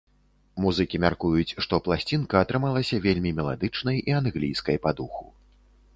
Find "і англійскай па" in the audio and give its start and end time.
4.13-4.91